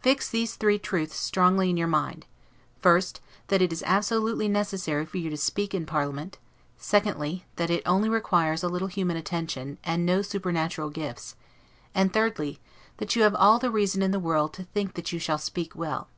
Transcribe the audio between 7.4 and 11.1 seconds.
that it only requires a little human attention, and no supernatural